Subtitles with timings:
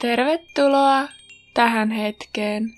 [0.00, 1.08] Tervetuloa
[1.54, 2.70] tähän hetkeen.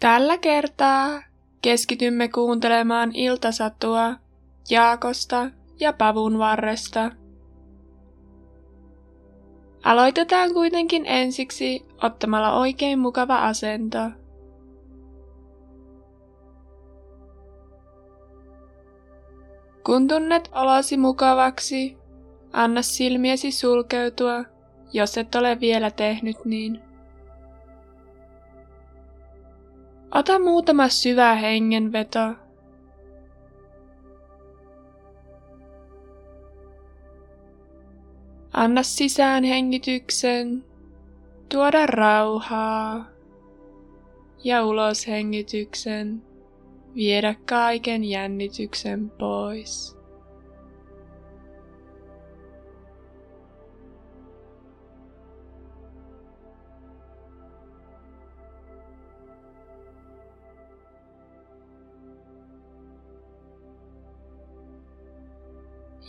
[0.00, 1.22] Tällä kertaa
[1.62, 4.14] keskitymme kuuntelemaan iltasatua
[4.70, 7.10] Jaakosta ja Pavun varresta.
[9.84, 13.98] Aloitetaan kuitenkin ensiksi ottamalla oikein mukava asento.
[19.86, 21.97] Kun tunnet olosi mukavaksi,
[22.52, 24.44] anna silmiesi sulkeutua,
[24.92, 26.80] jos et ole vielä tehnyt niin.
[30.14, 32.34] Ota muutama syvä hengenveto.
[38.52, 40.64] Anna sisään hengityksen,
[41.48, 43.06] tuoda rauhaa
[44.44, 46.22] ja ulos hengityksen
[46.94, 49.97] viedä kaiken jännityksen pois.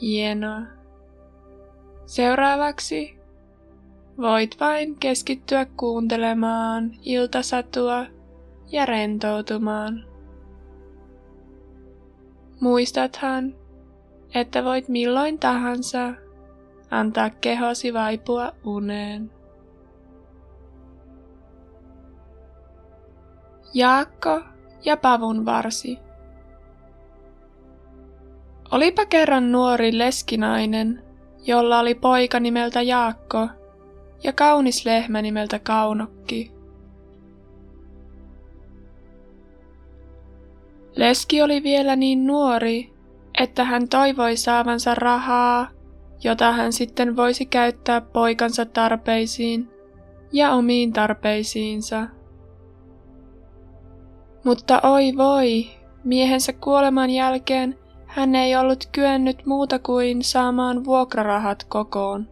[0.02, 0.61] Hienoa.
[2.05, 3.17] Seuraavaksi
[4.17, 8.05] voit vain keskittyä kuuntelemaan iltasatua
[8.72, 10.05] ja rentoutumaan.
[12.61, 13.55] Muistathan,
[14.36, 16.14] että voit milloin tahansa
[16.92, 19.31] antaa kehosi vaipua uneen.
[23.73, 24.42] Jaakko
[24.86, 26.00] ja Pavun varsi.
[28.72, 31.03] Olipa kerran nuori leskinainen,
[31.45, 33.48] jolla oli poika nimeltä Jaakko
[34.23, 36.52] ja kaunis lehmä nimeltä Kaunokki.
[40.95, 42.94] Leski oli vielä niin nuori,
[43.42, 45.67] että hän toivoi saavansa rahaa,
[46.23, 49.70] jota hän sitten voisi käyttää poikansa tarpeisiin
[50.32, 52.08] ja omiin tarpeisiinsa.
[54.44, 55.65] Mutta oi voi,
[56.04, 57.77] miehensä kuoleman jälkeen
[58.09, 62.27] hän ei ollut kyennyt muuta kuin saamaan vuokrarahat kokoon.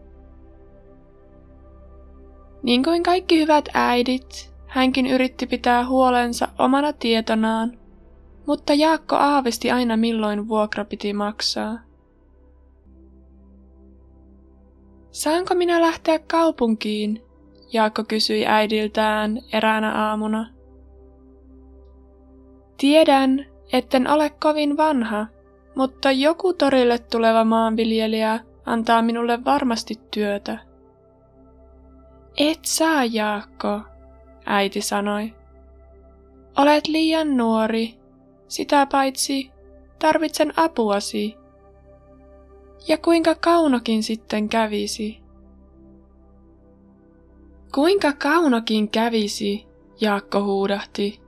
[2.62, 7.78] Niin kuin kaikki hyvät äidit, hänkin yritti pitää huolensa omana tietonaan
[8.48, 11.78] mutta Jaakko aavisti aina milloin vuokra piti maksaa.
[15.10, 17.22] Saanko minä lähteä kaupunkiin?
[17.72, 20.50] Jaakko kysyi äidiltään eräänä aamuna.
[22.76, 25.26] Tiedän, etten ole kovin vanha,
[25.78, 30.58] mutta joku torille tuleva maanviljelijä antaa minulle varmasti työtä.
[32.36, 33.80] Et saa, Jaakko,
[34.46, 35.34] äiti sanoi.
[36.56, 37.94] Olet liian nuori
[38.48, 39.50] sitä paitsi
[39.98, 41.36] tarvitsen apuasi.
[42.88, 45.20] Ja kuinka kaunokin sitten kävisi?
[47.74, 49.66] Kuinka kaunokin kävisi,
[50.00, 51.20] Jaakko huudahti.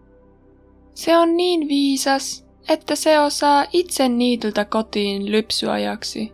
[0.95, 6.33] Se on niin viisas, että se osaa itse niityltä kotiin lypsyajaksi.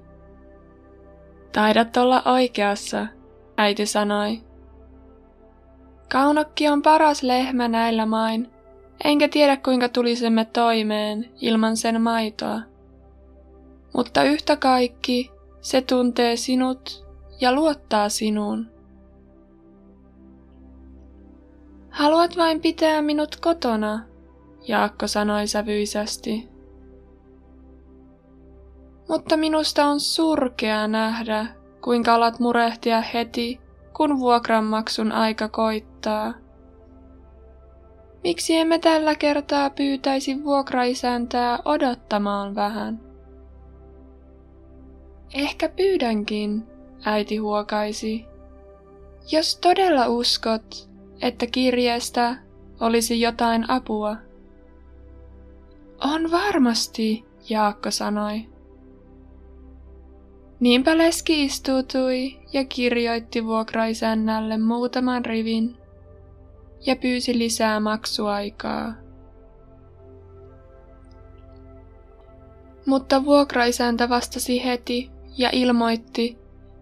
[1.52, 3.06] Taidat olla oikeassa,
[3.56, 4.40] äiti sanoi.
[6.12, 8.50] Kaunokki on paras lehmä näillä main,
[9.04, 12.60] enkä tiedä kuinka tulisimme toimeen ilman sen maitoa.
[13.94, 17.06] Mutta yhtä kaikki se tuntee sinut
[17.40, 18.70] ja luottaa sinuun.
[21.90, 24.04] Haluat vain pitää minut kotona,
[24.68, 26.48] Jaakko sanoi sävyisesti.
[29.08, 31.46] Mutta minusta on surkea nähdä,
[31.84, 33.60] kuinka alat murehtia heti,
[33.96, 36.34] kun vuokranmaksun aika koittaa.
[38.24, 43.00] Miksi emme tällä kertaa pyytäisi vuokraisäntää odottamaan vähän?
[45.34, 46.66] Ehkä pyydänkin,
[47.04, 48.26] äiti huokaisi.
[49.32, 50.90] Jos todella uskot,
[51.22, 52.36] että kirjeestä
[52.80, 54.16] olisi jotain apua.
[56.14, 58.46] On varmasti, Jaakko sanoi.
[60.60, 65.76] Niinpä leski istuutui ja kirjoitti vuokraisännälle muutaman rivin
[66.86, 68.94] ja pyysi lisää maksuaikaa.
[72.86, 76.38] Mutta vuokraisäntä vastasi heti ja ilmoitti,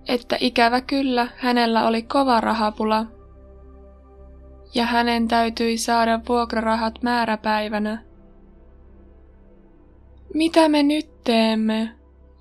[0.09, 3.07] että ikävä kyllä hänellä oli kova rahapula
[4.75, 8.14] ja hänen täytyi saada vuokrarahat määräpäivänä.
[10.35, 11.95] Mitä me nyt teemme?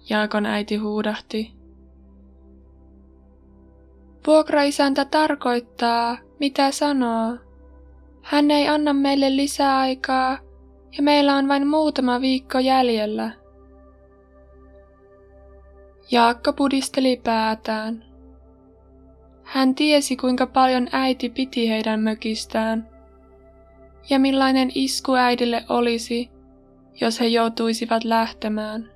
[0.09, 1.51] Jaakon äiti huudahti.
[4.27, 7.37] Vuokraisäntä tarkoittaa, mitä sanoo.
[8.21, 10.37] Hän ei anna meille lisää aikaa
[10.97, 13.31] ja meillä on vain muutama viikko jäljellä.
[16.11, 18.05] Jaakko pudisteli päätään.
[19.43, 22.89] Hän tiesi, kuinka paljon äiti piti heidän mökistään,
[24.09, 26.32] ja millainen isku äidille olisi,
[27.01, 28.91] jos he joutuisivat lähtemään.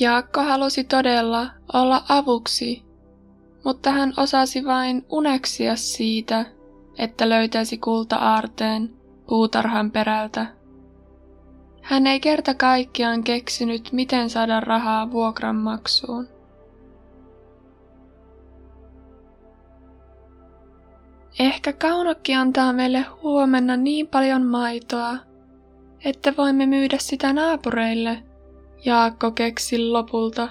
[0.00, 2.82] Jaakko halusi todella olla avuksi,
[3.64, 6.46] mutta hän osasi vain uneksia siitä,
[6.98, 8.90] että löytäisi kulta-aarteen
[9.26, 10.46] puutarhan perältä.
[11.82, 15.56] Hän ei kerta kaikkiaan keksinyt, miten saada rahaa vuokran
[21.38, 25.16] Ehkä kaunokki antaa meille huomenna niin paljon maitoa,
[26.04, 28.22] että voimme myydä sitä naapureille,
[28.84, 30.48] Jaakko keksi lopulta.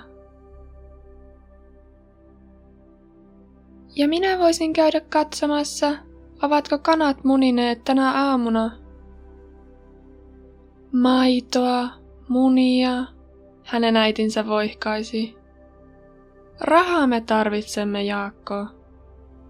[3.96, 5.96] Ja minä voisin käydä katsomassa,
[6.42, 8.72] ovatko kanat munineet tänä aamuna.
[10.92, 11.90] Maitoa,
[12.28, 13.06] munia,
[13.64, 15.36] hänen äitinsä voihkaisi.
[16.60, 18.66] Rahaa me tarvitsemme, Jaakko,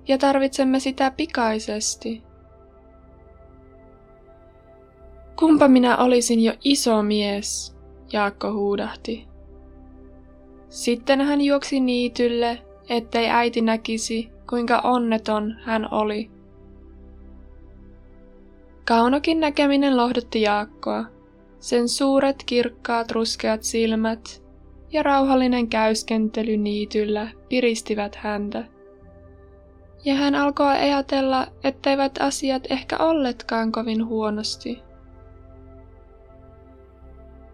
[0.07, 2.23] ja tarvitsemme sitä pikaisesti.
[5.39, 7.77] Kumpa minä olisin jo iso mies,
[8.13, 9.27] Jaakko huudahti.
[10.69, 16.31] Sitten hän juoksi niitylle, ettei äiti näkisi, kuinka onneton hän oli.
[18.85, 21.05] Kaunokin näkeminen lohdutti Jaakkoa.
[21.59, 24.43] Sen suuret kirkkaat ruskeat silmät
[24.91, 28.76] ja rauhallinen käyskentely niityllä piristivät häntä.
[30.07, 34.83] Ja hän alkoi ajatella, etteivät asiat ehkä olletkaan kovin huonosti.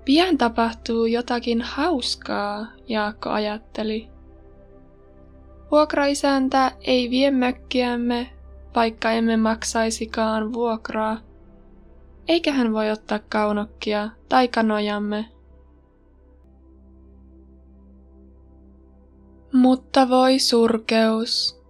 [0.05, 4.09] Pian tapahtuu jotakin hauskaa, Jaakko ajatteli.
[5.71, 8.29] Vuokraisäntä ei vie mökkiämme,
[8.75, 11.17] vaikka emme maksaisikaan vuokraa,
[12.27, 15.25] eikä hän voi ottaa kaunokkia tai kanojamme.
[19.53, 21.62] Mutta voi surkeus,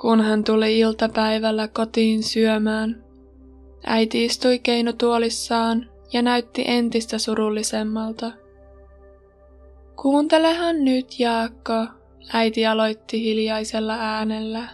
[0.00, 3.04] kun hän tuli iltapäivällä kotiin syömään.
[3.86, 8.32] Äiti istui keinotuolissaan ja näytti entistä surullisemmalta.
[9.96, 11.86] Kuuntelehan nyt, Jaakko,
[12.32, 14.68] äiti aloitti hiljaisella äänellä.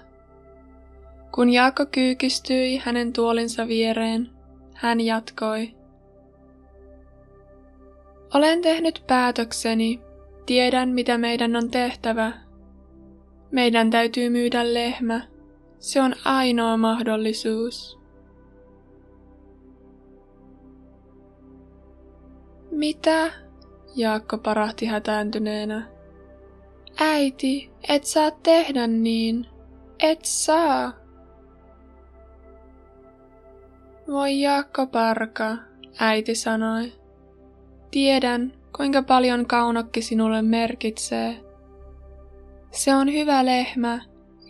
[1.34, 4.30] Kun Jaakko kyykistyi hänen tuolinsa viereen,
[4.74, 5.74] hän jatkoi.
[8.34, 10.00] Olen tehnyt päätökseni,
[10.46, 12.43] tiedän mitä meidän on tehtävä.
[13.54, 15.20] Meidän täytyy myydä lehmä,
[15.78, 17.98] se on ainoa mahdollisuus.
[22.70, 23.32] Mitä?
[23.96, 25.88] Jaakko parahti hätääntyneenä.
[27.00, 29.46] Äiti, et saa tehdä niin.
[30.02, 30.92] Et saa.
[34.08, 35.56] Voi Jaakko Parka,
[36.00, 36.92] äiti sanoi.
[37.90, 41.53] Tiedän, kuinka paljon kaunokki sinulle merkitsee.
[42.74, 44.00] Se on hyvä lehmä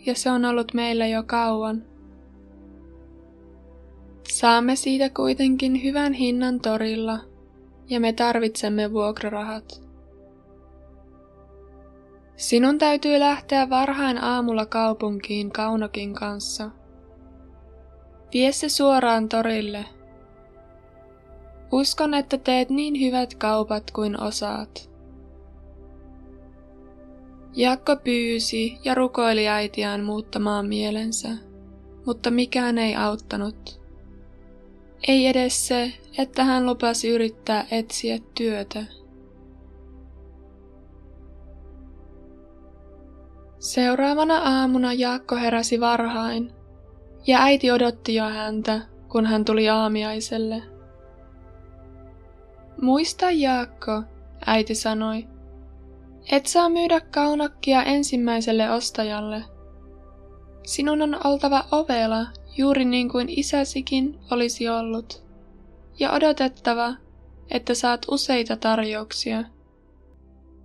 [0.05, 1.83] ja se on ollut meillä jo kauan.
[4.29, 7.19] Saamme siitä kuitenkin hyvän hinnan torilla
[7.89, 9.81] ja me tarvitsemme vuokrarahat.
[12.37, 16.71] Sinun täytyy lähteä varhain aamulla kaupunkiin Kaunokin kanssa.
[18.33, 19.85] Vie se suoraan torille.
[21.71, 24.94] Uskon, että teet niin hyvät kaupat kuin osaat.
[27.57, 31.29] Jakko pyysi ja rukoili äitiään muuttamaan mielensä,
[32.05, 33.81] mutta mikään ei auttanut.
[35.07, 38.83] Ei edes se, että hän lupasi yrittää etsiä työtä.
[43.59, 46.51] Seuraavana aamuna Jaakko heräsi varhain,
[47.27, 50.63] ja äiti odotti jo häntä, kun hän tuli aamiaiselle.
[52.81, 54.03] Muista Jaakko,
[54.45, 55.27] äiti sanoi,
[56.31, 59.43] et saa myydä kaunokkia ensimmäiselle ostajalle.
[60.63, 62.25] Sinun on oltava ovela
[62.57, 65.25] juuri niin kuin isäsikin olisi ollut,
[65.99, 66.93] ja odotettava,
[67.51, 69.43] että saat useita tarjouksia.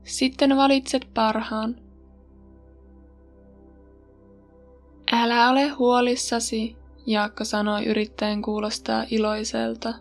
[0.04, 1.76] Sitten valitset parhaan.
[5.12, 6.76] Älä ole huolissasi,
[7.06, 9.94] Jaakko sanoi yrittäen kuulostaa iloiselta.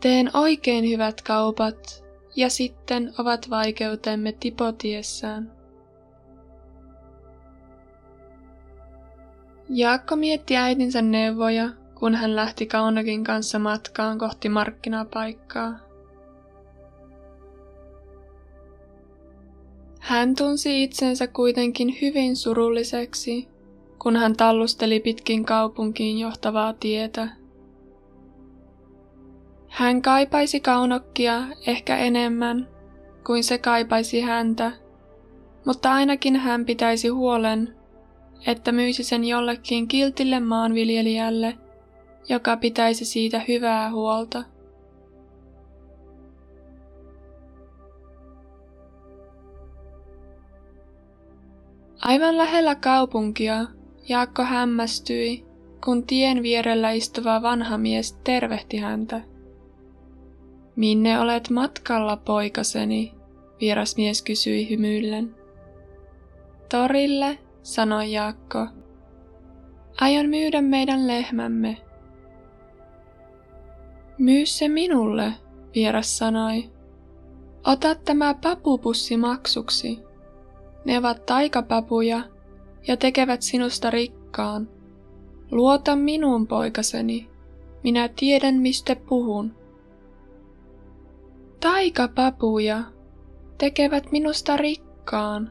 [0.00, 2.04] Teen oikein hyvät kaupat,
[2.38, 5.52] ja sitten ovat vaikeutemme tipotiessään.
[9.68, 15.78] Jaakko mietti äitinsä neuvoja, kun hän lähti Kaunokin kanssa matkaan kohti markkinapaikkaa.
[20.00, 23.48] Hän tunsi itsensä kuitenkin hyvin surulliseksi,
[23.98, 27.28] kun hän tallusteli pitkin kaupunkiin johtavaa tietä.
[29.68, 32.68] Hän kaipaisi kaunokkia ehkä enemmän,
[33.26, 34.72] kuin se kaipaisi häntä,
[35.66, 37.74] mutta ainakin hän pitäisi huolen,
[38.46, 41.58] että myisi sen jollekin kiltille maanviljelijälle,
[42.28, 44.44] joka pitäisi siitä hyvää huolta.
[52.00, 53.66] Aivan lähellä kaupunkia
[54.08, 55.46] Jaakko hämmästyi,
[55.84, 59.20] kun tien vierellä istuva vanha mies tervehti häntä.
[60.78, 63.14] Minne olet matkalla, poikaseni?
[63.60, 65.34] vieras mies kysyi hymyillen.
[66.70, 68.66] Torille, sanoi Jaakko.
[70.00, 71.76] Aion myydä meidän lehmämme.
[74.18, 75.32] Myy se minulle,
[75.74, 76.70] vieras sanoi.
[77.66, 79.98] Ota tämä papupussi maksuksi.
[80.84, 82.22] Ne ovat taikapapuja
[82.88, 84.68] ja tekevät sinusta rikkaan.
[85.50, 87.28] Luota minuun, poikaseni.
[87.82, 89.57] Minä tiedän, mistä puhun.
[91.60, 92.82] Taikapapuja
[93.58, 95.50] tekevät minusta rikkaan.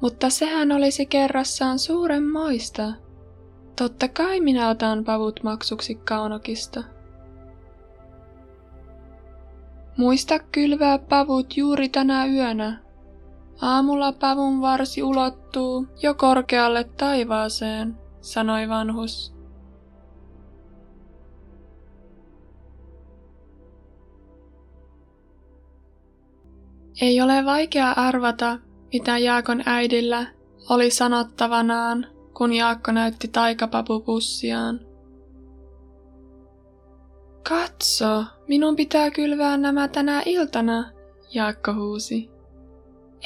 [0.00, 2.92] Mutta sehän olisi kerrassaan suuren moista.
[3.76, 6.82] Totta kai minä otan pavut maksuksi kaunokista.
[9.96, 12.80] Muista kylvää pavut juuri tänä yönä.
[13.62, 19.35] Aamulla pavun varsi ulottuu jo korkealle taivaaseen, sanoi vanhus.
[27.00, 28.58] Ei ole vaikea arvata,
[28.92, 30.26] mitä Jaakon äidillä
[30.68, 34.80] oli sanottavanaan, kun Jaakko näytti taikapapupussiaan.
[37.48, 40.90] Katso, minun pitää kylvää nämä tänä iltana,
[41.34, 42.30] Jaakko huusi.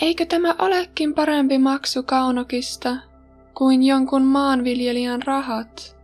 [0.03, 2.97] Eikö tämä olekin parempi maksu kaunokista
[3.55, 6.00] kuin jonkun maanviljelijän rahat?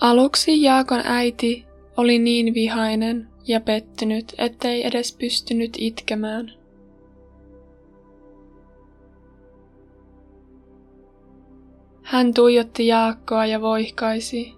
[0.00, 6.52] Aluksi Jaakon äiti oli niin vihainen ja pettynyt, ettei edes pystynyt itkemään.
[12.02, 14.54] Hän tuijotti Jaakkoa ja voihkaisi.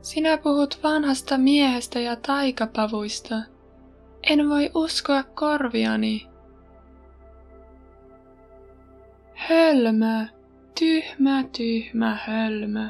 [0.00, 3.34] Sinä puhut vanhasta miehestä ja taikapavuista.
[4.30, 6.26] En voi uskoa korviani.
[9.34, 10.26] Hölmö,
[10.78, 12.88] tyhmä, tyhmä hölmö.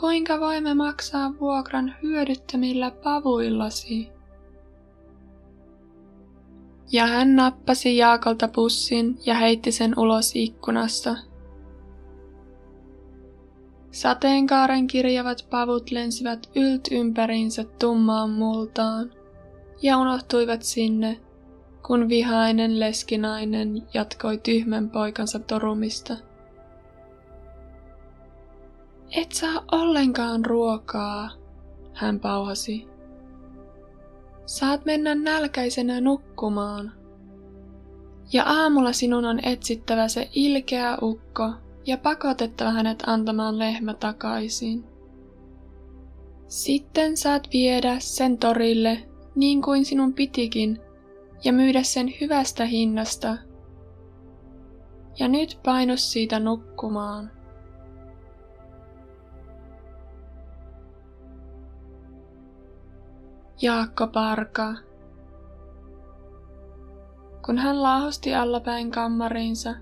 [0.00, 4.08] Kuinka voimme maksaa vuokran hyödyttömillä pavuillasi?
[6.92, 11.16] Ja hän nappasi Jaakolta pussin ja heitti sen ulos ikkunasta.
[13.90, 19.12] Sateenkaaren kirjavat pavut lensivät ylt ympäriinsä tummaan multaan
[19.82, 21.20] ja unohtuivat sinne,
[21.86, 26.29] kun vihainen leskinainen jatkoi tyhmän poikansa torumista.
[29.16, 31.30] Et saa ollenkaan ruokaa,
[31.94, 32.88] hän pauhasi.
[34.46, 36.92] Saat mennä nälkäisenä nukkumaan.
[38.32, 41.50] Ja aamulla sinun on etsittävä se ilkeä ukko
[41.86, 44.84] ja pakotettava hänet antamaan lehmä takaisin.
[46.48, 50.78] Sitten saat viedä sen torille niin kuin sinun pitikin
[51.44, 53.36] ja myydä sen hyvästä hinnasta.
[55.18, 57.39] Ja nyt painus siitä nukkumaan.
[63.62, 64.74] Jaakko Parka.
[67.46, 69.74] Kun hän laahosti allapäin kammariinsa,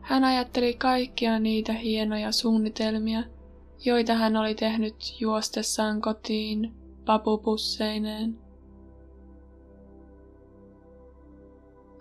[0.00, 3.22] hän ajatteli kaikkia niitä hienoja suunnitelmia,
[3.84, 6.74] joita hän oli tehnyt juostessaan kotiin
[7.04, 8.38] papupusseineen.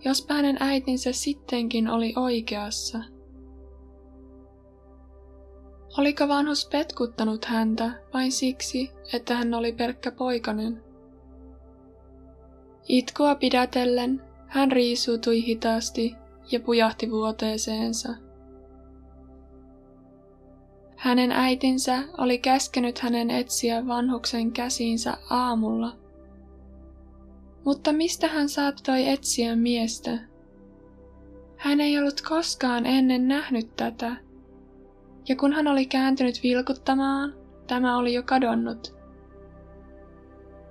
[0.06, 3.00] Jos hänen äitinsä sittenkin oli oikeassa.
[5.98, 10.91] Oliko vanhus petkuttanut häntä vain siksi, että hän oli pelkkä poikanen?
[12.92, 16.16] Itkua pidätellen hän riisuutui hitaasti
[16.52, 18.10] ja pujahti vuoteeseensa.
[20.98, 25.98] Hänen äitinsä oli käskenyt hänen etsiä vanhuksen käsiinsä aamulla.
[27.66, 30.20] Mutta mistä hän saattoi etsiä miestä?
[31.58, 34.16] Hän ei ollut koskaan ennen nähnyt tätä,
[35.28, 37.36] ja kun hän oli kääntynyt vilkuttamaan,
[37.68, 38.96] tämä oli jo kadonnut.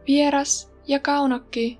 [0.07, 1.80] Vieras ja kaunokki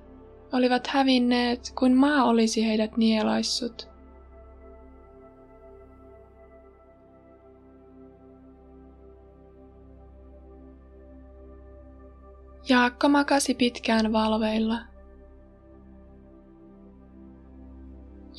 [0.53, 3.91] olivat hävinneet kuin maa olisi heidät nielaissut.
[12.69, 14.79] Jaakko makasi pitkään valveilla.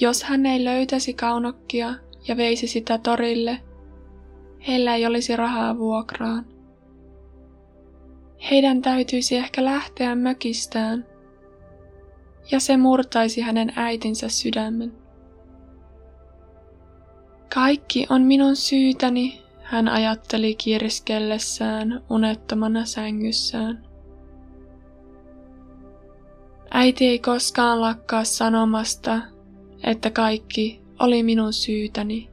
[0.00, 1.94] Jos hän ei löytäisi kaunokkia
[2.28, 3.60] ja veisi sitä torille,
[4.68, 6.46] heillä ei olisi rahaa vuokraan.
[8.50, 11.11] Heidän täytyisi ehkä lähteä mökistään,
[12.50, 14.92] ja se murtaisi hänen äitinsä sydämen.
[17.54, 23.86] Kaikki on minun syytäni, hän ajatteli kirskellessään unettomana sängyssään.
[26.70, 29.20] Äiti ei koskaan lakkaa sanomasta,
[29.84, 32.31] että kaikki oli minun syytäni.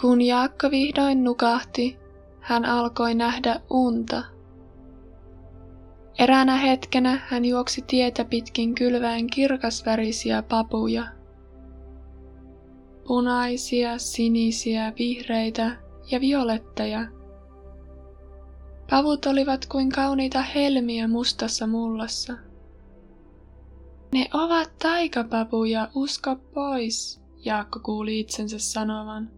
[0.00, 1.98] Kun Jaakko vihdoin nukahti,
[2.40, 4.24] hän alkoi nähdä unta.
[6.18, 11.06] Eräänä hetkenä hän juoksi tietä pitkin kylväen kirkasvärisiä papuja.
[13.06, 15.76] Punaisia, sinisiä, vihreitä
[16.10, 17.06] ja violetteja.
[18.90, 22.34] Pavut olivat kuin kauniita helmiä mustassa mullassa.
[24.12, 29.37] Ne ovat taikapapuja, usko pois, Jaakko kuuli itsensä sanovan.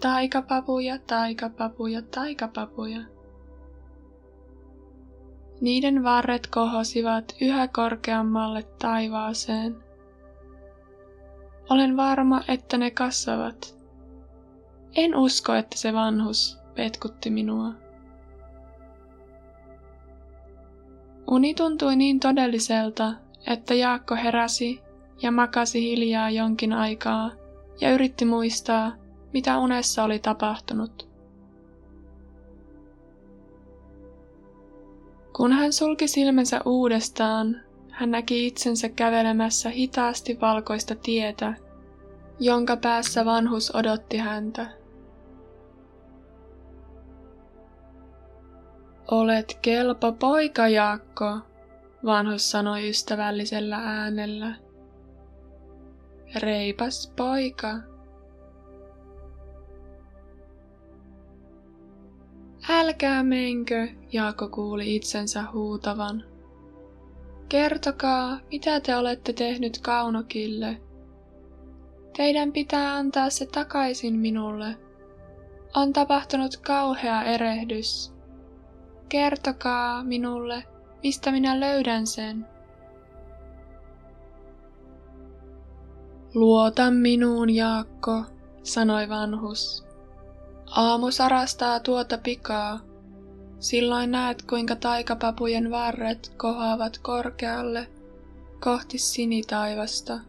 [0.00, 3.00] Taikapapuja, taikapapuja, taikapapuja.
[5.60, 9.76] Niiden varret kohosivat yhä korkeammalle taivaaseen.
[11.70, 13.76] Olen varma, että ne kasvavat.
[14.94, 17.72] En usko, että se vanhus petkutti minua.
[21.30, 23.14] Uni tuntui niin todelliselta,
[23.46, 24.80] että Jaakko heräsi
[25.22, 27.30] ja makasi hiljaa jonkin aikaa
[27.80, 28.92] ja yritti muistaa,
[29.32, 31.08] mitä unessa oli tapahtunut.
[35.36, 41.54] Kun hän sulki silmänsä uudestaan, hän näki itsensä kävelemässä hitaasti valkoista tietä,
[42.40, 44.66] jonka päässä vanhus odotti häntä.
[49.10, 51.38] Olet kelpo poika, Jaakko,
[52.04, 54.54] vanhus sanoi ystävällisellä äänellä.
[56.34, 57.87] Reipas poika.
[62.70, 66.24] Älkää menkö, Jaakko kuuli itsensä huutavan.
[67.48, 70.80] Kertokaa, mitä te olette tehnyt kaunokille.
[72.16, 74.76] Teidän pitää antaa se takaisin minulle.
[75.76, 78.12] On tapahtunut kauhea erehdys.
[79.08, 80.64] Kertokaa minulle,
[81.02, 82.46] mistä minä löydän sen.
[86.34, 88.24] Luota minuun, Jaakko,
[88.62, 89.87] sanoi vanhus.
[90.70, 92.80] Aamu sarastaa tuota pikaa.
[93.58, 97.88] Silloin näet, kuinka taikapapujen varret kohoavat korkealle
[98.60, 100.20] kohti sinitaivasta.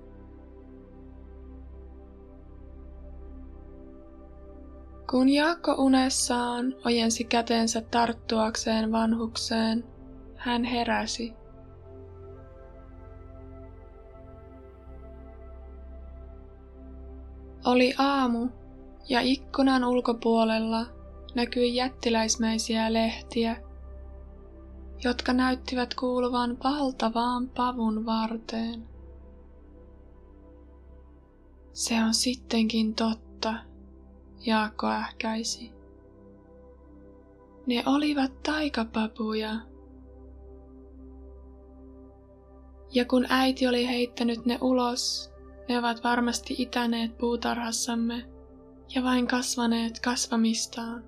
[5.10, 9.84] Kun Jaakko unessaan ojensi kätensä tarttuakseen vanhukseen,
[10.36, 11.34] hän heräsi.
[17.66, 18.48] Oli aamu
[19.10, 20.86] ja ikkunan ulkopuolella
[21.36, 23.58] näkyi jättiläismäisiä lehtiä,
[25.04, 28.88] jotka näyttivät kuuluvan valtavaan pavun varteen.
[31.74, 33.54] Se on sittenkin totta,
[34.46, 35.72] Jaakko ähkäisi.
[37.66, 39.52] Ne olivat taikapapuja.
[42.94, 45.32] Ja kun äiti oli heittänyt ne ulos,
[45.70, 48.39] ne ovat varmasti itäneet puutarhassamme
[48.96, 51.04] ja vain kasvaneet kasvamistaan.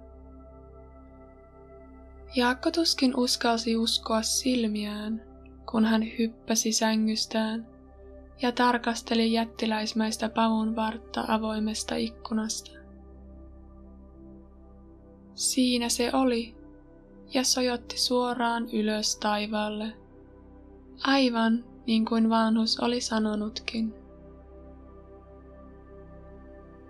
[2.35, 5.21] Jaakko tuskin uskalsi uskoa silmiään,
[5.71, 7.67] kun hän hyppäsi sängystään
[8.41, 12.71] ja tarkasteli jättiläismäistä pavun vartta avoimesta ikkunasta.
[15.35, 16.55] Siinä se oli
[17.33, 19.93] ja sojotti suoraan ylös taivaalle,
[21.03, 23.93] aivan niin kuin vanhus oli sanonutkin.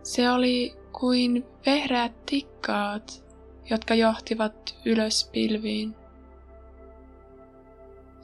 [0.04, 3.26] Se oli kuin vehreät tikkaat,
[3.70, 5.96] jotka johtivat ylös pilviin.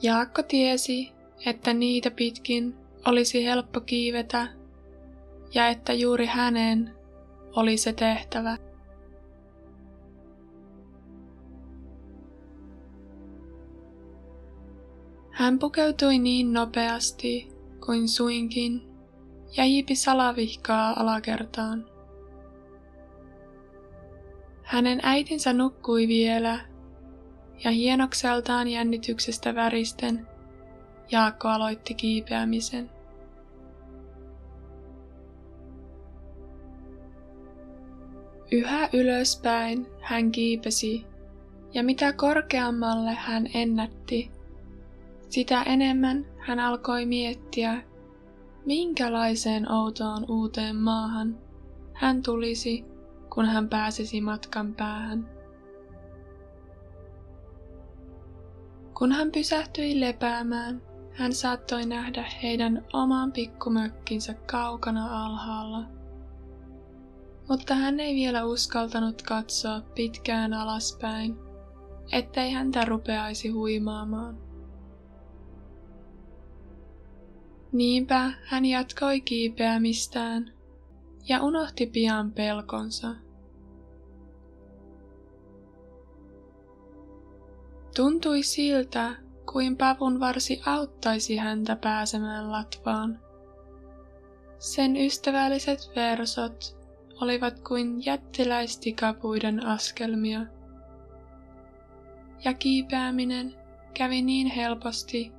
[0.01, 1.11] Jaakko tiesi,
[1.45, 2.75] että niitä pitkin
[3.05, 4.47] olisi helppo kiivetä
[5.53, 6.95] ja että juuri hänen
[7.55, 8.57] oli se tehtävä.
[15.31, 17.47] Hän pukeutui niin nopeasti
[17.85, 18.81] kuin suinkin
[19.57, 21.96] ja hiipi salavihkaa alakertaan.
[24.67, 26.59] Hänen äitinsä nukkui vielä,
[27.63, 30.27] ja hienokseltaan jännityksestä väristen
[31.11, 32.89] Jaakko aloitti kiipeämisen.
[38.51, 41.05] Yhä ylöspäin hän kiipesi,
[41.73, 44.31] ja mitä korkeammalle hän ennätti,
[45.29, 47.83] sitä enemmän hän alkoi miettiä,
[48.65, 51.37] minkälaiseen outoon uuteen maahan
[51.93, 52.96] hän tulisi,
[53.37, 55.29] kun hän pääsisi matkan päähän.
[58.93, 65.83] Kun hän pysähtyi lepäämään, hän saattoi nähdä heidän oman pikkumökkinsä kaukana alhaalla.
[67.49, 71.37] Mutta hän ei vielä uskaltanut katsoa pitkään alaspäin,
[72.11, 74.37] ettei häntä rupeaisi huimaamaan.
[77.71, 80.53] Niinpä hän jatkoi kiipeämistään
[81.29, 83.26] ja unohti pian pelkonsa.
[87.97, 89.15] Tuntui siltä,
[89.51, 93.19] kuin pavun varsi auttaisi häntä pääsemään latvaan.
[94.59, 96.77] Sen ystävälliset versot
[97.21, 100.41] olivat kuin jättiläistikapuiden askelmia.
[102.43, 103.53] Ja kiipeäminen
[103.93, 105.31] kävi niin helposti,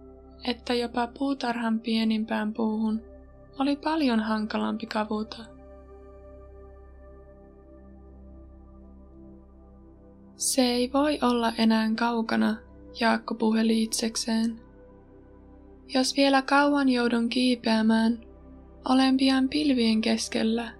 [0.44, 3.02] että jopa puutarhan pienimpään puuhun
[3.58, 5.57] oli paljon hankalampi kavuta.
[10.38, 12.56] Se ei voi olla enää kaukana,
[13.00, 14.60] Jaakko puheli itsekseen.
[15.94, 18.20] Jos vielä kauan joudun kiipeämään,
[18.88, 20.72] olen pian pilvien keskellä.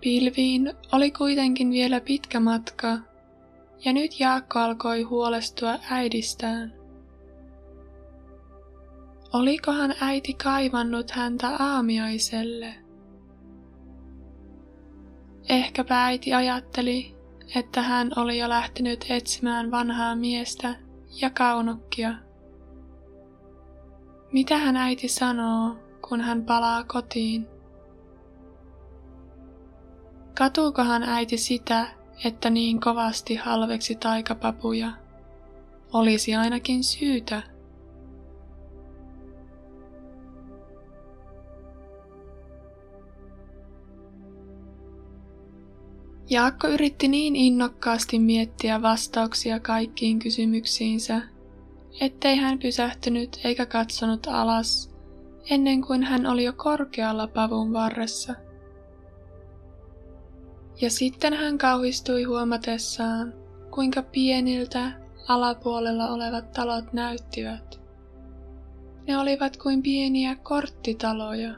[0.00, 2.98] Pilviin oli kuitenkin vielä pitkä matka,
[3.84, 6.81] ja nyt Jaakko alkoi huolestua äidistään.
[9.32, 12.74] Olikohan äiti kaivannut häntä aamiaiselle?
[15.48, 17.16] Ehkäpä äiti ajatteli,
[17.56, 20.74] että hän oli jo lähtenyt etsimään vanhaa miestä
[21.20, 22.14] ja kaunokkia.
[24.32, 25.76] Mitä hän äiti sanoo,
[26.08, 27.46] kun hän palaa kotiin?
[30.38, 31.86] Katuukohan äiti sitä,
[32.24, 34.92] että niin kovasti halveksi taikapapuja?
[35.92, 37.51] Olisi ainakin syytä.
[46.32, 51.22] Jaakko yritti niin innokkaasti miettiä vastauksia kaikkiin kysymyksiinsä,
[52.00, 54.94] ettei hän pysähtynyt eikä katsonut alas
[55.50, 58.34] ennen kuin hän oli jo korkealla pavun varressa.
[60.80, 63.34] Ja sitten hän kauhistui huomatessaan,
[63.70, 64.92] kuinka pieniltä
[65.28, 67.80] alapuolella olevat talot näyttivät.
[69.06, 71.54] Ne olivat kuin pieniä korttitaloja.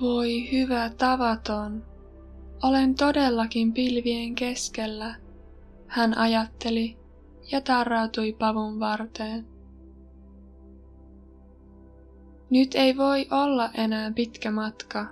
[0.00, 1.93] Voi hyvä tavaton,
[2.64, 5.14] olen todellakin pilvien keskellä,
[5.86, 6.96] hän ajatteli
[7.52, 9.46] ja tarrautui pavun varteen.
[12.50, 15.06] Nyt ei voi olla enää pitkä matka.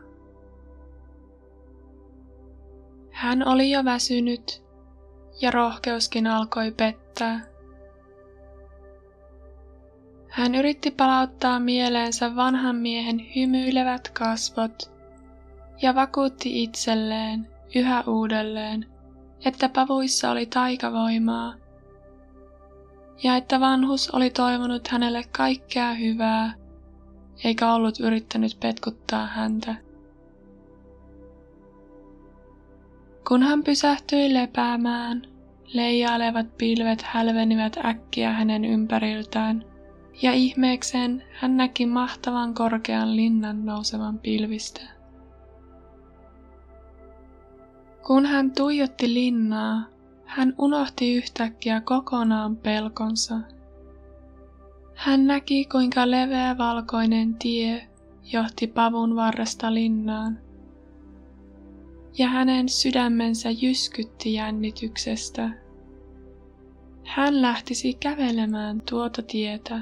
[3.10, 4.62] Hän oli jo väsynyt
[5.40, 7.40] ja rohkeuskin alkoi pettää.
[10.28, 14.92] Hän yritti palauttaa mieleensä vanhan miehen hymyilevät kasvot
[15.82, 18.86] ja vakuutti itselleen yhä uudelleen,
[19.44, 21.54] että pavuissa oli taikavoimaa
[23.22, 26.54] ja että vanhus oli toivonut hänelle kaikkea hyvää,
[27.44, 29.74] eikä ollut yrittänyt petkuttaa häntä.
[33.28, 35.22] Kun hän pysähtyi lepäämään,
[35.74, 39.64] leijailevat pilvet hälvenivät äkkiä hänen ympäriltään,
[40.22, 45.01] ja ihmeekseen hän näki mahtavan korkean linnan nousevan pilvistä.
[48.06, 49.84] Kun hän tuijotti linnaa,
[50.24, 53.34] hän unohti yhtäkkiä kokonaan pelkonsa.
[54.94, 57.88] Hän näki, kuinka leveä valkoinen tie
[58.32, 60.38] johti pavun varresta linnaan.
[62.18, 65.50] Ja hänen sydämensä jyskytti jännityksestä.
[67.04, 69.80] Hän lähtisi kävelemään tuota tietä.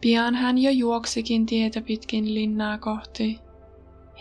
[0.00, 3.40] Pian hän jo juoksikin tietä pitkin linnaa kohti.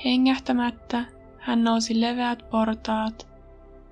[0.05, 1.05] Hengähtämättä
[1.37, 3.27] hän nousi leveät portaat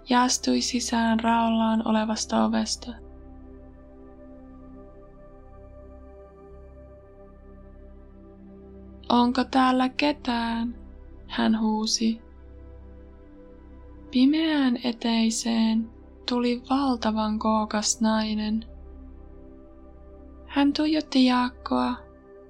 [0.09, 2.91] ja astui sisään raollaan olevasta ovesta.
[9.09, 10.75] Onko täällä ketään?
[11.27, 12.21] hän huusi.
[14.11, 15.89] Pimeään eteiseen
[16.29, 18.65] tuli valtavan kookas nainen.
[20.47, 21.95] Hän tuijotti Jaakkoa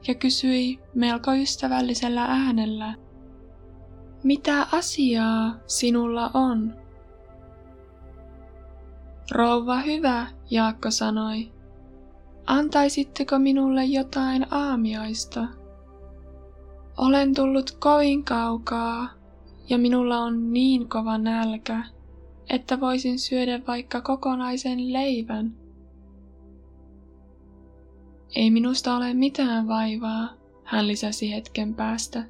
[0.07, 2.93] ja kysyi melko ystävällisellä äänellä–
[4.23, 6.73] mitä asiaa sinulla on?
[9.31, 11.51] Rouva hyvä, Jaakko sanoi.
[12.45, 15.47] Antaisitteko minulle jotain aamiaista?
[16.97, 19.09] Olen tullut kovin kaukaa
[19.69, 21.83] ja minulla on niin kova nälkä.
[22.49, 25.55] että voisin syödä vaikka kokonaisen leivän.
[28.35, 30.29] Ei minusta ole mitään vaivaa,
[30.63, 32.23] hän lisäsi hetken päästä.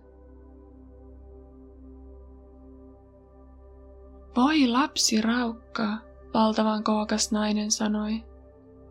[4.35, 5.97] Voi lapsi raukka,
[6.33, 8.23] valtavan kookas nainen sanoi.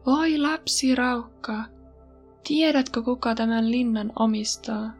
[0.07, 1.65] Voi lapsi raukka,
[2.49, 4.91] tiedätkö kuka tämän linnan omistaa?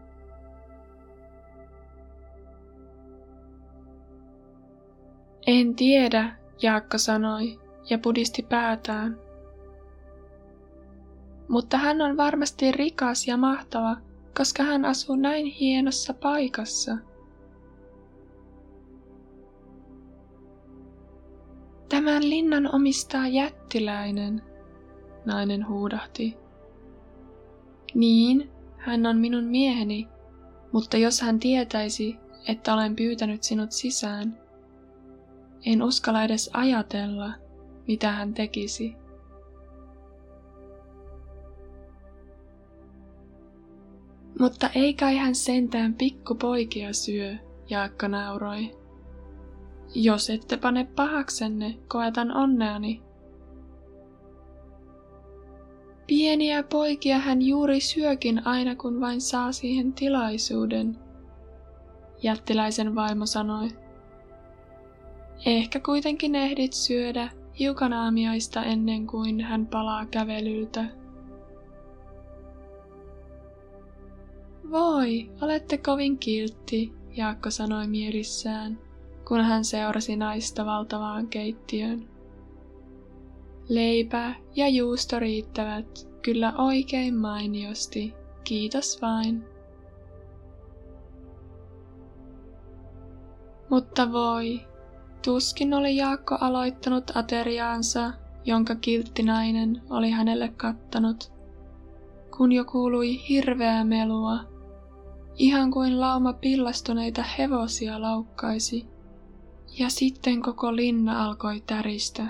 [5.47, 9.21] En tiedä, Jaakko sanoi ja pudisti päätään.
[11.49, 13.97] Mutta hän on varmasti rikas ja mahtava,
[14.37, 16.97] koska hän asuu näin hienossa paikassa.
[22.09, 24.43] Tämän linnan omistaa jättiläinen,
[25.25, 26.37] nainen huudahti.
[27.95, 30.09] Niin, hän on minun mieheni,
[30.73, 32.17] mutta jos hän tietäisi,
[32.49, 34.41] että olen pyytänyt sinut sisään,
[35.67, 37.33] en uskalla edes ajatella,
[37.89, 38.97] mitä hän tekisi.
[44.41, 47.37] Mutta ei kai hän sentään pikkupoikia syö,
[47.71, 48.78] Jaakka nauroi.
[49.95, 53.03] Jos ette pane pahaksenne, koetan onneani.
[56.07, 60.99] Pieniä poikia hän juuri syökin aina kun vain saa siihen tilaisuuden,
[62.23, 63.69] jättiläisen vaimo sanoi.
[65.47, 70.85] Ehkä kuitenkin ehdit syödä hiukan aamiaista ennen kuin hän palaa kävelyltä.
[74.71, 78.79] Voi, olette kovin kiltti, Jaakko sanoi mielissään,
[79.29, 82.09] kun hän seurasi naista valtavaan keittiöön.
[83.69, 88.15] Leipä ja juusto riittävät kyllä oikein mainiosti,
[88.45, 89.45] kiitos vain.
[93.71, 94.61] Mutta voi,
[95.25, 98.13] tuskin oli Jaakko aloittanut ateriaansa,
[98.45, 101.33] jonka kilttinainen oli hänelle kattanut,
[102.37, 104.39] kun jo kuului hirveää melua
[105.37, 108.87] ihan kuin lauma pillastuneita hevosia laukkaisi,
[109.79, 112.27] ja sitten koko linna alkoi täristä.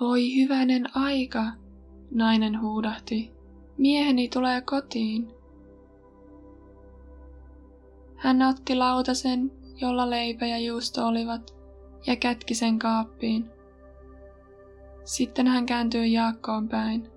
[0.00, 1.44] Voi hyvänen aika,
[2.10, 3.32] nainen huudahti.
[3.78, 5.30] Mieheni tulee kotiin.
[8.16, 11.56] Hän otti lautasen, jolla leipä ja juusto olivat,
[12.06, 13.50] ja kätki sen kaappiin.
[15.04, 17.10] Sitten hän kääntyi Jaakkoon päin.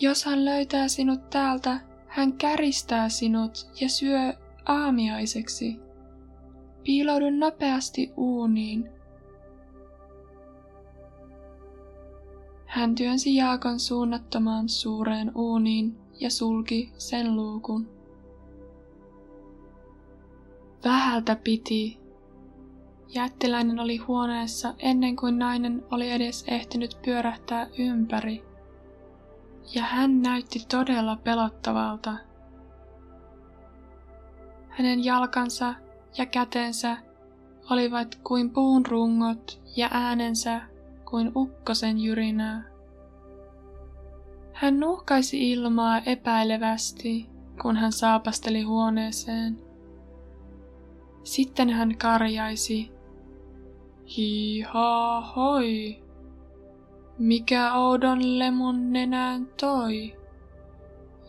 [0.00, 1.80] Jos hän löytää sinut täältä,
[2.14, 4.34] hän käristää sinut ja syö
[4.66, 5.76] aamiaiseksi.
[6.84, 8.88] Piiloudu nopeasti uuniin.
[12.66, 17.88] Hän työnsi Jaakon suunnattomaan suureen uuniin ja sulki sen luukun.
[20.84, 21.98] Vähältä piti.
[23.08, 28.53] Jättiläinen oli huoneessa ennen kuin nainen oli edes ehtinyt pyörähtää ympäri
[29.74, 32.14] ja hän näytti todella pelottavalta.
[34.68, 35.74] Hänen jalkansa
[36.18, 36.96] ja kätensä
[37.70, 40.60] olivat kuin puun rungot ja äänensä
[41.10, 42.64] kuin ukkosen jyrinää.
[44.52, 47.26] Hän nuhkaisi ilmaa epäilevästi,
[47.62, 49.58] kun hän saapasteli huoneeseen.
[51.24, 52.92] Sitten hän karjaisi,
[54.16, 56.03] Hiha hoi.
[57.18, 60.16] Mikä oudon lemon nenään toi?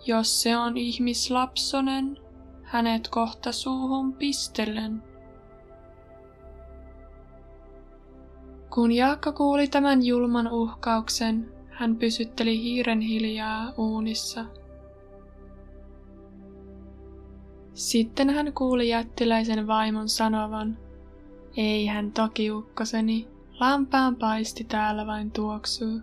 [0.05, 2.17] Jos se on ihmislapsonen,
[2.63, 5.03] hänet kohta suuhun pistelen.
[8.73, 14.45] Kun Jaakka kuuli tämän julman uhkauksen, hän pysytteli hiiren hiljaa uunissa.
[17.73, 20.77] Sitten hän kuuli jättiläisen vaimon sanovan,
[21.57, 26.01] ei hän toki ukkoseni, Lampaan paisti täällä vain tuoksuu.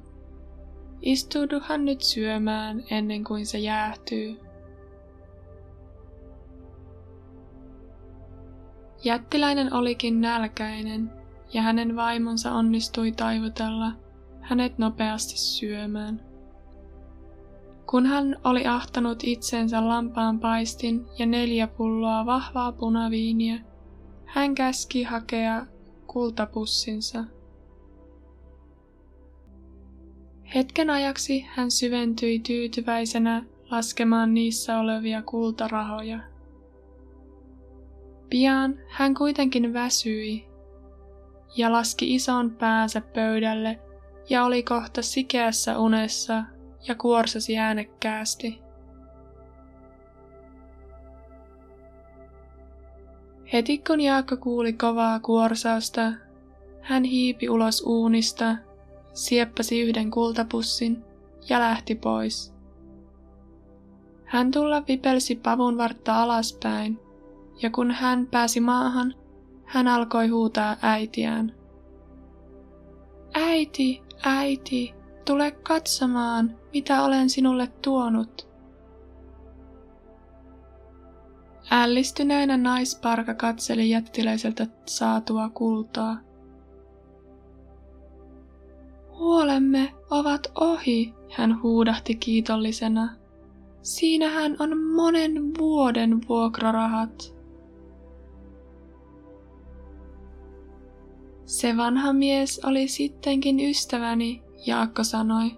[1.02, 4.40] Istuuduhan nyt syömään ennen kuin se jäähtyy.
[9.04, 11.10] Jättiläinen olikin nälkäinen,
[11.52, 13.92] ja hänen vaimonsa onnistui taivutella
[14.40, 16.20] hänet nopeasti syömään.
[17.90, 23.58] Kun hän oli ahtanut itsensä lampaan paistin ja neljä pulloa vahvaa punaviiniä,
[24.24, 25.66] hän käski hakea
[26.06, 27.24] kultapussinsa.
[30.54, 36.18] Hetken ajaksi hän syventyi tyytyväisenä laskemaan niissä olevia kultarahoja.
[38.30, 40.46] Pian hän kuitenkin väsyi
[41.56, 43.78] ja laski ison päänsä pöydälle
[44.30, 46.44] ja oli kohta sikeässä unessa
[46.88, 48.60] ja kuorsasi äänekkäästi.
[53.52, 56.12] Heti kun Jaakko kuuli kovaa kuorsausta,
[56.80, 58.56] hän hiipi ulos uunista,
[59.14, 61.04] sieppasi yhden kultapussin
[61.48, 62.54] ja lähti pois.
[64.24, 66.98] Hän tulla vipelsi pavun vartta alaspäin,
[67.62, 69.14] ja kun hän pääsi maahan,
[69.64, 71.54] hän alkoi huutaa äitiään.
[73.34, 74.94] Äiti, äiti,
[75.24, 78.52] tule katsomaan, mitä olen sinulle tuonut.
[81.70, 86.31] Ällistyneenä naisparka katseli jättiläiseltä saatua kultaa.
[89.22, 93.08] Huolemme ovat ohi, hän huudahti kiitollisena.
[93.82, 97.34] Siinähän on monen vuoden vuokrarahat.
[101.44, 105.50] Se vanha mies oli sittenkin ystäväni, Jaakko sanoi,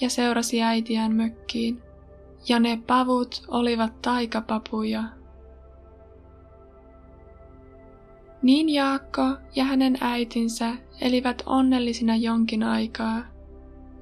[0.00, 1.82] ja seurasi äitiään mökkiin.
[2.48, 5.04] Ja ne pavut olivat taikapapuja.
[8.42, 13.22] Niin Jaakko ja hänen äitinsä elivät onnellisina jonkin aikaa,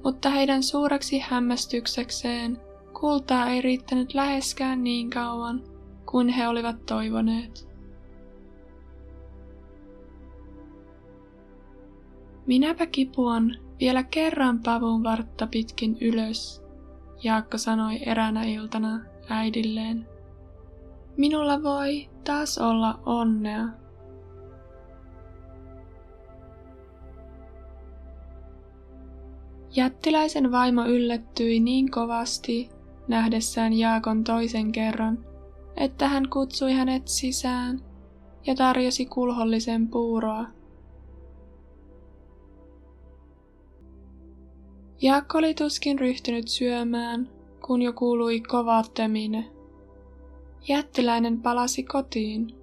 [0.03, 2.61] mutta heidän suureksi hämmästyksekseen
[2.99, 5.63] kultaa ei riittänyt läheskään niin kauan
[6.05, 7.67] kuin he olivat toivoneet.
[12.45, 16.61] Minäpä kipuan vielä kerran pavun vartta pitkin ylös,
[17.23, 20.07] Jaakko sanoi eräänä iltana äidilleen.
[21.17, 23.67] Minulla voi taas olla onnea.
[29.77, 32.69] Jättiläisen vaimo yllättyi niin kovasti
[33.07, 35.25] nähdessään Jaakon toisen kerran,
[35.75, 37.81] että hän kutsui hänet sisään
[38.45, 40.45] ja tarjosi kulhollisen puuroa.
[45.01, 47.29] Jaakko oli tuskin ryhtynyt syömään,
[47.67, 49.51] kun jo kuului kova tömine.
[50.67, 52.56] Jättiläinen palasi kotiin.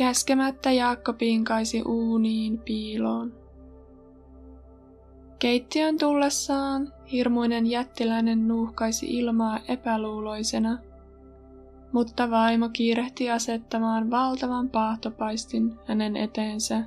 [0.00, 3.32] Käskemättä Jaakko pinkaisi uuniin piiloon.
[5.38, 10.78] Keittiön tullessaan hirmuinen jättiläinen nuuhkaisi ilmaa epäluuloisena,
[11.92, 16.84] mutta vaimo kiirehti asettamaan valtavan paahtopaistin hänen eteensä.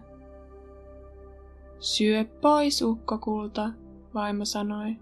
[1.80, 3.72] Syö pois, ukkokulta,
[4.14, 4.96] vaimo sanoi.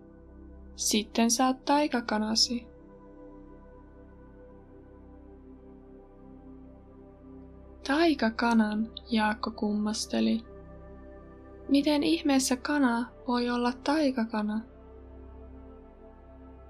[0.76, 2.71] Sitten saat taikakanasi.
[7.92, 10.44] Taikakanan, Jaakko kummasteli.
[11.70, 14.62] Miten ihmeessä kana voi olla taikakana?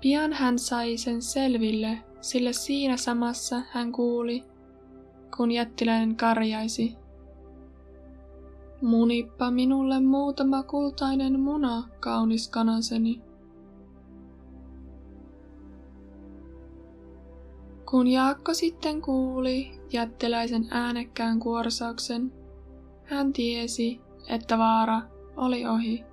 [0.01, 4.43] Pian hän sai sen selville, sillä siinä samassa hän kuuli,
[5.37, 6.95] kun jättiläinen karjaisi.
[8.81, 13.21] Munippa minulle muutama kultainen muna, kaunis kanaseni.
[17.89, 22.33] Kun Jaakko sitten kuuli jättiläisen äänekkään kuorsauksen,
[23.03, 25.01] hän tiesi, että vaara
[25.37, 26.03] oli ohi,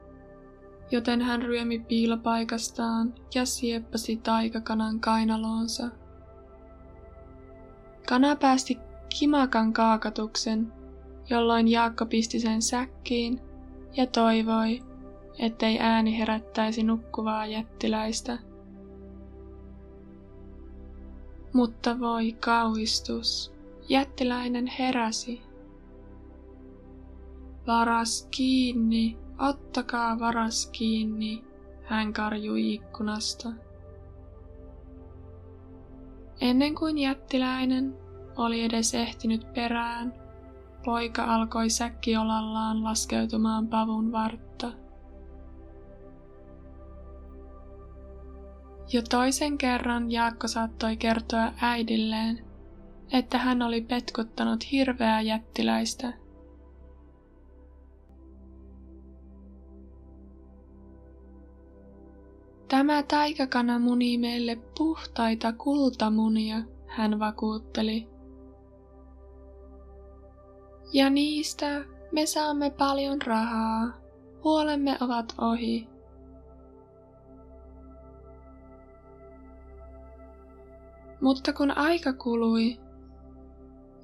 [0.91, 5.89] joten hän ryömi piilopaikastaan ja sieppasi taikakanan kainaloonsa.
[8.09, 8.79] Kana päästi
[9.19, 10.73] kimakan kaakatuksen,
[11.31, 13.41] jolloin Jaakko pisti sen säkkiin
[13.97, 14.83] ja toivoi,
[15.39, 18.39] ettei ääni herättäisi nukkuvaa jättiläistä.
[21.53, 23.58] Mutta voi kauhistus,
[23.89, 25.49] jättiläinen heräsi
[27.69, 31.45] Varas kiinni, ottakaa varas kiinni,
[31.85, 33.49] hän karjui ikkunasta.
[36.41, 37.97] Ennen kuin jättiläinen
[38.37, 40.15] oli edes ehtinyt perään,
[40.85, 44.73] poika alkoi säkkiolallaan laskeutumaan pavun vartta.
[48.93, 52.48] Jo toisen kerran Jaakko saattoi kertoa äidilleen,
[53.13, 56.13] että hän oli petkuttanut hirveää jättiläistä–
[62.69, 66.57] Tämä taikakana muni meille puhtaita kultamunia,
[66.87, 68.09] hän vakuutteli.
[70.93, 73.93] Ja niistä me saamme paljon rahaa.
[74.45, 75.89] Huolemme ovat ohi.
[81.21, 82.81] Mutta kun aika kului,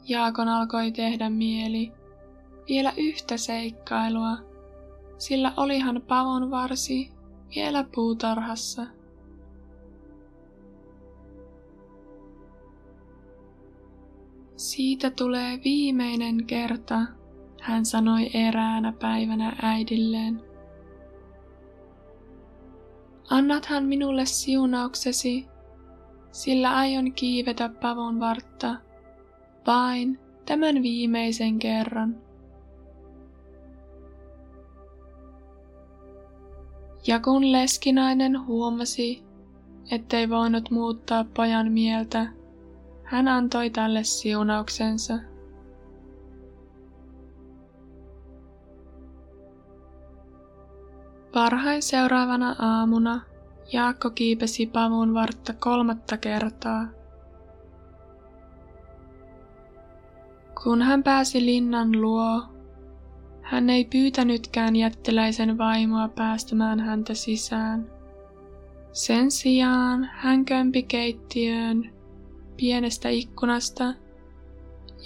[0.08, 1.92] Jaakon alkoi tehdä mieli
[2.68, 4.36] vielä yhtä seikkailua,
[5.18, 7.10] sillä olihan pavon varsi
[7.56, 8.86] vielä puutarhassa.
[14.56, 17.00] Siitä tulee viimeinen kerta,
[17.60, 20.42] hän sanoi eräänä päivänä äidilleen.
[23.30, 25.46] Annathan minulle siunauksesi,
[26.32, 28.74] sillä aion kiivetä pavun vartta
[29.66, 32.16] vain tämän viimeisen kerran.
[37.06, 39.22] Ja kun leskinainen huomasi,
[39.90, 42.26] ettei voinut muuttaa pojan mieltä,
[43.04, 45.18] hän antoi tälle siunauksensa.
[51.32, 53.20] Parhain seuraavana aamuna
[53.72, 56.88] Jaakko kiipesi pavun vartta kolmatta kertaa.
[60.62, 62.42] Kun hän pääsi linnan luo,
[63.42, 67.90] hän ei pyytänytkään jättiläisen vaimoa päästämään häntä sisään.
[68.92, 71.92] Sen sijaan hän kömpi keittiöön
[72.56, 73.94] pienestä ikkunasta,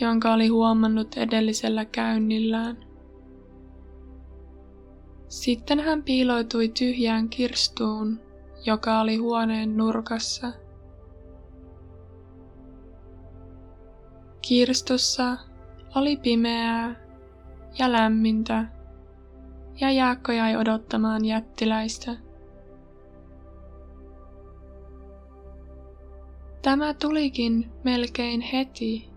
[0.01, 2.77] jonka oli huomannut edellisellä käynnillään.
[5.29, 8.21] Sitten hän piiloitui tyhjään kirstuun,
[8.67, 10.53] joka oli huoneen nurkassa.
[14.49, 15.37] Kirstussa
[15.95, 16.95] oli pimeää
[17.79, 18.65] ja lämmintä,
[19.81, 22.17] ja Jaakko jäi odottamaan jättiläistä.
[26.63, 29.09] Tämä tulikin melkein heti.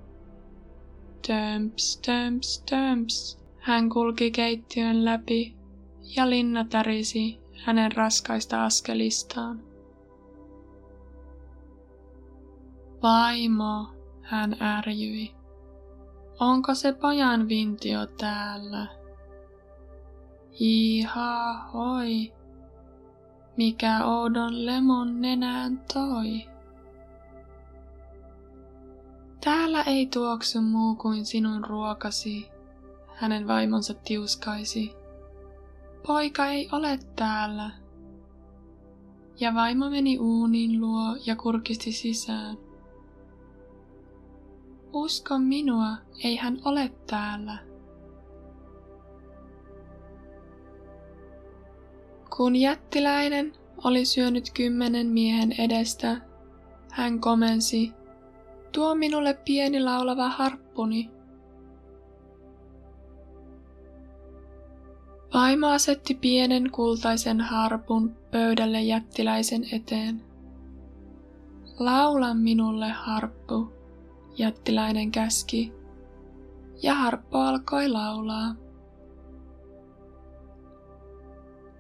[1.28, 3.40] Tömps, tömps, tömps.
[3.58, 5.56] Hän kulki keittiön läpi
[6.16, 9.64] ja linna tärisi hänen raskaista askelistaan.
[13.04, 14.01] Vaimo,
[14.32, 15.36] hän ärjyi.
[16.40, 18.88] Onko se pojan vintio täällä?
[20.60, 22.34] Iha hoi,
[23.58, 26.48] mikä oudon lemon nenään toi?
[29.44, 32.50] Täällä ei tuoksu muu kuin sinun ruokasi,
[33.16, 34.94] hänen vaimonsa tiuskaisi.
[36.08, 37.72] Poika ei ole täällä.
[39.40, 42.71] Ja vaimo meni uunin luo ja kurkisti sisään.
[44.94, 47.58] Usko minua, ei hän ole täällä.
[52.38, 56.22] Kun jättiläinen oli syönyt kymmenen miehen edestä,
[56.92, 57.92] hän komensi,
[58.72, 61.10] tuo minulle pieni laulava harppuni.
[65.34, 70.22] Vaimo asetti pienen kultaisen harpun pöydälle jättiläisen eteen.
[71.80, 73.74] Laula minulle, harppu,
[74.38, 75.74] jättiläinen käski,
[76.84, 78.56] ja harppu alkoi laulaa.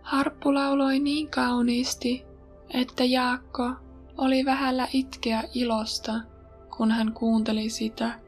[0.01, 2.25] Harppu lauloi niin kauniisti,
[2.73, 3.71] että Jaakko
[4.17, 6.13] oli vähällä itkeä ilosta,
[6.77, 8.19] kun hän kuunteli sitä.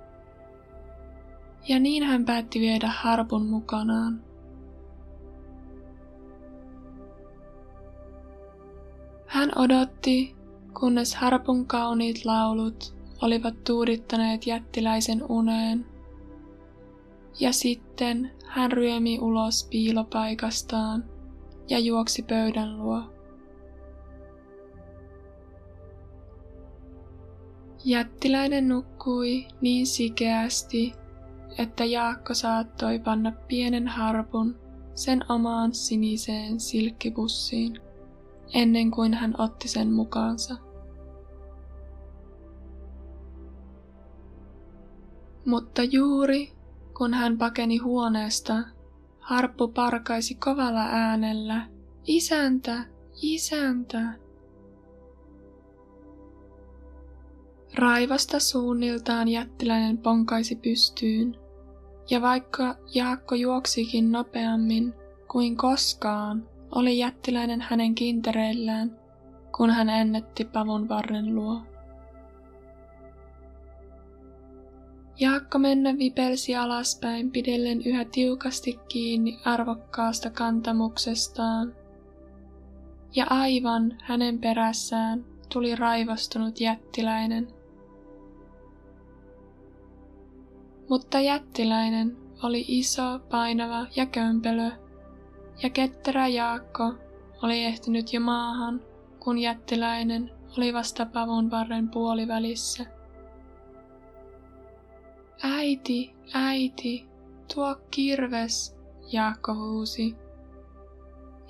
[1.67, 4.23] Ja niin hän päätti viedä harpun mukanaan.
[9.27, 10.35] Hän odotti,
[10.79, 15.85] kunnes harpun kauniit laulut olivat tuudittaneet jättiläisen uneen.
[17.39, 21.03] Ja sitten hän ryömi ulos piilopaikastaan
[21.69, 23.01] ja juoksi pöydän luo.
[27.85, 30.93] Jättiläinen nukkui niin sikeästi,
[31.57, 34.55] että Jaakko saattoi panna pienen harpun
[34.95, 37.81] sen omaan siniseen silkkipussiin
[38.53, 40.72] ennen kuin hän otti sen mukaansa.
[45.45, 46.53] Mutta juuri
[46.97, 48.55] kun hän pakeni huoneesta,
[49.19, 51.67] harppu parkaisi kovalla äänellä,
[52.07, 52.85] isäntä,
[53.21, 54.13] isäntä.
[57.75, 61.37] Raivasta suunniltaan jättiläinen ponkaisi pystyyn,
[62.09, 64.93] ja vaikka Jaakko juoksikin nopeammin
[65.31, 68.99] kuin koskaan, oli jättiläinen hänen kintereillään,
[69.57, 71.61] kun hän ennätti pavun varren luo.
[75.19, 81.75] Jaakko mennä vipelsi alaspäin pidellen yhä tiukasti kiinni arvokkaasta kantamuksestaan.
[83.15, 87.47] Ja aivan hänen perässään tuli raivostunut jättiläinen.
[90.89, 94.71] Mutta jättiläinen oli iso, painava ja kömpelö
[95.63, 96.93] ja ketterä Jaakko
[97.43, 98.81] oli ehtinyt jo maahan,
[99.19, 102.85] kun jättiläinen oli vasta pavun varren puolivälissä.
[105.45, 107.07] Äiti, äiti,
[107.53, 108.77] tuo kirves,
[109.11, 110.15] Jaakko huusi.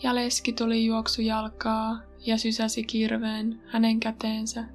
[0.04, 4.66] Ja leski tuli juoksujalkaa ja sysäsi kirveen hänen käteensä.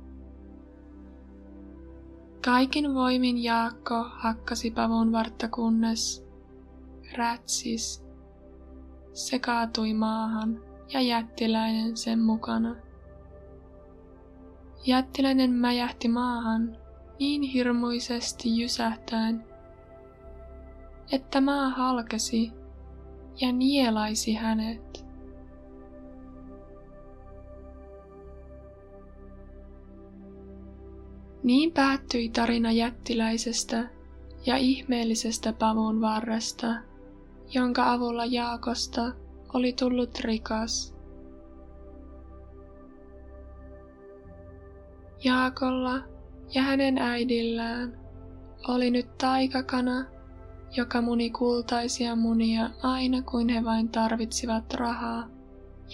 [2.45, 6.27] Kaikin voimin Jaakko hakkasi pavun vartta kunnes
[7.17, 8.05] rätsis
[9.13, 10.61] se kaatui maahan
[10.93, 12.77] ja jättiläinen sen mukana.
[14.87, 16.77] jättiläinen mäjähti maahan
[17.19, 19.45] niin hirmuisesti jysähtäen,
[21.13, 22.53] että maa halkesi
[23.41, 25.09] ja nielaisi hänet.
[31.43, 33.89] Niin päättyi tarina jättiläisestä
[34.47, 36.75] ja ihmeellisestä pavun varresta,
[37.55, 39.13] jonka avulla Jaakosta
[39.55, 40.95] oli tullut rikas.
[45.25, 46.18] Jaakolla
[46.55, 47.99] ja hänen äidillään
[48.69, 50.07] oli nyt taikakana,
[50.77, 55.29] joka muni kultaisia munia aina kuin he vain tarvitsivat rahaa,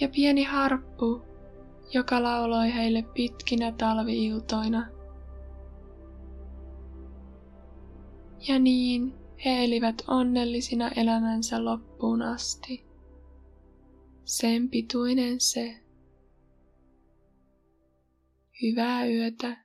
[0.01, 1.21] ja pieni harppu,
[1.93, 4.87] joka lauloi heille pitkinä talviiltoina.
[8.47, 9.13] Ja niin
[9.45, 12.85] he elivät onnellisina elämänsä loppuun asti.
[14.23, 15.75] Sen pituinen se.
[18.61, 19.64] Hyvää yötä.